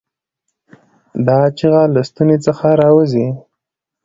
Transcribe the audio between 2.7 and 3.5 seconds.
راووځي.